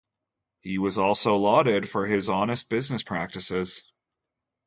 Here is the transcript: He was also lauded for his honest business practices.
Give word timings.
He 0.61 0.79
was 0.79 0.97
also 0.97 1.35
lauded 1.35 1.87
for 1.87 2.07
his 2.07 2.27
honest 2.27 2.71
business 2.71 3.03
practices. 3.03 3.83